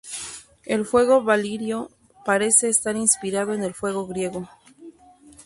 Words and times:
El 0.65 0.87
fuego 0.87 1.21
valyrio 1.21 1.91
parece 2.25 2.69
estar 2.69 2.95
inspirado 2.97 3.53
en 3.53 3.61
el 3.63 3.75
fuego 3.75 4.07
griego. 4.07 4.49